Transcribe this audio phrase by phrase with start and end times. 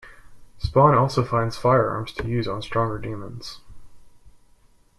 [0.57, 3.59] Spawn also finds firearms to use on stronger demons.